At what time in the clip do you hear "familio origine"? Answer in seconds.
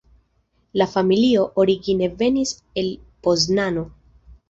0.93-2.09